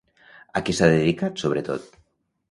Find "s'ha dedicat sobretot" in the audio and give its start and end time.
0.77-1.85